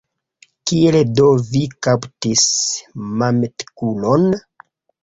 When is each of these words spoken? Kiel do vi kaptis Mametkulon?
Kiel 0.71 0.97
do 1.19 1.27
vi 1.51 1.61
kaptis 1.89 2.47
Mametkulon? 3.21 4.29